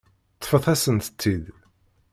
Ṭṭfet-asent-tt-id. 0.37 1.45